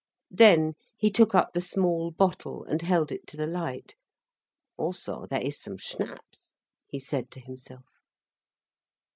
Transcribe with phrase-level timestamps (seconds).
[0.31, 3.93] Then he took up the small bottle, and held it to the light.
[4.75, 7.85] "Also there is some Schnapps," he said to himself.